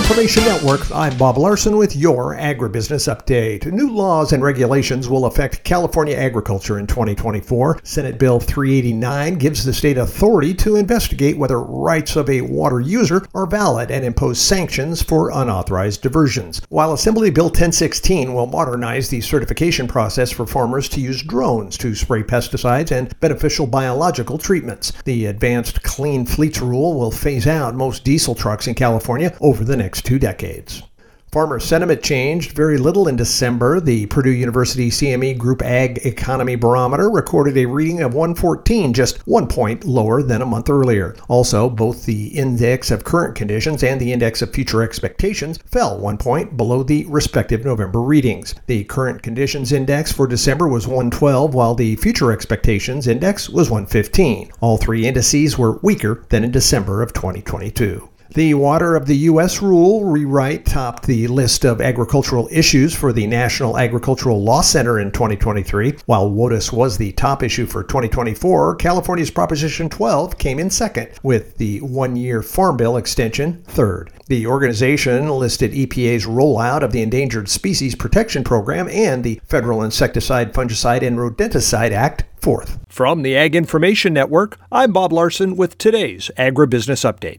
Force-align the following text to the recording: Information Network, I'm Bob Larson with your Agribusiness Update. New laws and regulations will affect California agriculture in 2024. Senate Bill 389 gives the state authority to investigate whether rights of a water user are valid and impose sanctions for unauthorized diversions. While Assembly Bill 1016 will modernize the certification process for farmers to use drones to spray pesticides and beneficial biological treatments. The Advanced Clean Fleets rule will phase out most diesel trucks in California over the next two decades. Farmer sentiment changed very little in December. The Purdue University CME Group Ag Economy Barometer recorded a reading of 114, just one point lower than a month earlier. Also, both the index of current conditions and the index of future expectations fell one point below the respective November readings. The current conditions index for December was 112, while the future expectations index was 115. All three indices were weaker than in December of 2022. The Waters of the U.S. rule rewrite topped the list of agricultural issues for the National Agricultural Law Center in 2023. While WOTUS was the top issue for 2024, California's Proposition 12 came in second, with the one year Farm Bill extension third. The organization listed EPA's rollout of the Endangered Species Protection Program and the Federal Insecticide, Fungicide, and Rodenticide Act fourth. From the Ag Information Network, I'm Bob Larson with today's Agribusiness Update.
Information 0.00 0.44
Network, 0.44 0.90
I'm 0.92 1.16
Bob 1.18 1.36
Larson 1.36 1.76
with 1.76 1.94
your 1.94 2.34
Agribusiness 2.34 3.14
Update. 3.14 3.70
New 3.70 3.94
laws 3.94 4.32
and 4.32 4.42
regulations 4.42 5.08
will 5.08 5.26
affect 5.26 5.62
California 5.62 6.16
agriculture 6.16 6.78
in 6.78 6.86
2024. 6.86 7.80
Senate 7.84 8.18
Bill 8.18 8.40
389 8.40 9.36
gives 9.36 9.62
the 9.62 9.74
state 9.74 9.98
authority 9.98 10.54
to 10.54 10.76
investigate 10.76 11.36
whether 11.36 11.60
rights 11.60 12.16
of 12.16 12.28
a 12.30 12.40
water 12.40 12.80
user 12.80 13.24
are 13.34 13.46
valid 13.46 13.90
and 13.90 14.04
impose 14.04 14.40
sanctions 14.40 15.02
for 15.02 15.30
unauthorized 15.30 16.00
diversions. 16.02 16.62
While 16.70 16.94
Assembly 16.94 17.30
Bill 17.30 17.46
1016 17.46 18.32
will 18.32 18.46
modernize 18.46 19.10
the 19.10 19.20
certification 19.20 19.86
process 19.86 20.30
for 20.30 20.46
farmers 20.46 20.88
to 20.90 21.00
use 21.00 21.22
drones 21.22 21.76
to 21.78 21.94
spray 21.94 22.22
pesticides 22.22 22.90
and 22.90 23.18
beneficial 23.20 23.66
biological 23.66 24.38
treatments. 24.38 24.92
The 25.04 25.26
Advanced 25.26 25.82
Clean 25.82 26.24
Fleets 26.24 26.60
rule 26.60 26.98
will 26.98 27.12
phase 27.12 27.46
out 27.46 27.74
most 27.74 28.02
diesel 28.02 28.34
trucks 28.34 28.66
in 28.66 28.74
California 28.74 29.36
over 29.40 29.62
the 29.62 29.76
next 29.76 29.89
two 29.96 30.18
decades. 30.18 30.82
Farmer 31.32 31.60
sentiment 31.60 32.02
changed 32.02 32.56
very 32.56 32.76
little 32.76 33.06
in 33.06 33.14
December. 33.14 33.78
The 33.78 34.06
Purdue 34.06 34.32
University 34.32 34.90
CME 34.90 35.38
Group 35.38 35.62
Ag 35.62 36.04
Economy 36.04 36.56
Barometer 36.56 37.08
recorded 37.08 37.56
a 37.56 37.66
reading 37.66 38.02
of 38.02 38.14
114, 38.14 38.92
just 38.92 39.24
one 39.28 39.46
point 39.46 39.84
lower 39.84 40.24
than 40.24 40.42
a 40.42 40.46
month 40.46 40.68
earlier. 40.68 41.14
Also, 41.28 41.70
both 41.70 42.04
the 42.04 42.36
index 42.36 42.90
of 42.90 43.04
current 43.04 43.36
conditions 43.36 43.84
and 43.84 44.00
the 44.00 44.12
index 44.12 44.42
of 44.42 44.52
future 44.52 44.82
expectations 44.82 45.60
fell 45.66 46.00
one 46.00 46.18
point 46.18 46.56
below 46.56 46.82
the 46.82 47.06
respective 47.06 47.64
November 47.64 48.00
readings. 48.00 48.56
The 48.66 48.82
current 48.82 49.22
conditions 49.22 49.70
index 49.70 50.10
for 50.10 50.26
December 50.26 50.66
was 50.66 50.88
112, 50.88 51.54
while 51.54 51.76
the 51.76 51.94
future 51.94 52.32
expectations 52.32 53.06
index 53.06 53.48
was 53.48 53.70
115. 53.70 54.50
All 54.60 54.78
three 54.78 55.06
indices 55.06 55.56
were 55.56 55.78
weaker 55.84 56.24
than 56.30 56.42
in 56.42 56.50
December 56.50 57.02
of 57.02 57.12
2022. 57.12 58.08
The 58.32 58.54
Waters 58.54 58.96
of 58.96 59.06
the 59.06 59.16
U.S. 59.16 59.60
rule 59.60 60.04
rewrite 60.04 60.64
topped 60.64 61.04
the 61.04 61.26
list 61.26 61.64
of 61.64 61.80
agricultural 61.80 62.48
issues 62.52 62.94
for 62.94 63.12
the 63.12 63.26
National 63.26 63.76
Agricultural 63.76 64.40
Law 64.40 64.60
Center 64.60 65.00
in 65.00 65.10
2023. 65.10 65.96
While 66.06 66.30
WOTUS 66.30 66.72
was 66.72 66.96
the 66.96 67.10
top 67.12 67.42
issue 67.42 67.66
for 67.66 67.82
2024, 67.82 68.76
California's 68.76 69.32
Proposition 69.32 69.88
12 69.88 70.38
came 70.38 70.60
in 70.60 70.70
second, 70.70 71.08
with 71.24 71.56
the 71.56 71.80
one 71.80 72.14
year 72.14 72.40
Farm 72.40 72.76
Bill 72.76 72.96
extension 72.96 73.64
third. 73.64 74.12
The 74.28 74.46
organization 74.46 75.28
listed 75.28 75.72
EPA's 75.72 76.24
rollout 76.24 76.82
of 76.82 76.92
the 76.92 77.02
Endangered 77.02 77.48
Species 77.48 77.96
Protection 77.96 78.44
Program 78.44 78.88
and 78.90 79.24
the 79.24 79.40
Federal 79.44 79.82
Insecticide, 79.82 80.54
Fungicide, 80.54 81.02
and 81.02 81.18
Rodenticide 81.18 81.90
Act 81.90 82.22
fourth. 82.40 82.78
From 82.88 83.22
the 83.22 83.36
Ag 83.36 83.54
Information 83.54 84.14
Network, 84.14 84.58
I'm 84.72 84.92
Bob 84.92 85.12
Larson 85.12 85.56
with 85.56 85.78
today's 85.78 86.30
Agribusiness 86.38 87.04
Update. 87.04 87.38